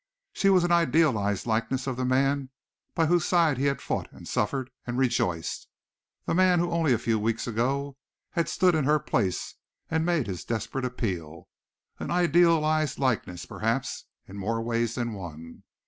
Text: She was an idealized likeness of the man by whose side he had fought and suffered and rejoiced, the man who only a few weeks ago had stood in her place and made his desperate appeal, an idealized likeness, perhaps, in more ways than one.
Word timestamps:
She 0.33 0.49
was 0.49 0.63
an 0.63 0.71
idealized 0.71 1.45
likeness 1.45 1.85
of 1.85 1.95
the 1.95 2.05
man 2.05 2.49
by 2.95 3.05
whose 3.05 3.23
side 3.23 3.59
he 3.59 3.65
had 3.65 3.83
fought 3.83 4.11
and 4.11 4.27
suffered 4.27 4.71
and 4.87 4.97
rejoiced, 4.97 5.67
the 6.25 6.33
man 6.33 6.57
who 6.57 6.71
only 6.71 6.91
a 6.91 6.97
few 6.97 7.19
weeks 7.19 7.45
ago 7.45 7.97
had 8.31 8.49
stood 8.49 8.73
in 8.73 8.85
her 8.85 8.97
place 8.97 9.53
and 9.91 10.03
made 10.03 10.25
his 10.25 10.43
desperate 10.43 10.85
appeal, 10.85 11.47
an 11.99 12.09
idealized 12.09 12.97
likeness, 12.97 13.45
perhaps, 13.45 14.05
in 14.27 14.37
more 14.39 14.59
ways 14.59 14.95
than 14.95 15.13
one. 15.13 15.61